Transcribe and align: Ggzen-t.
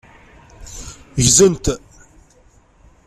Ggzen-t. 1.23 1.65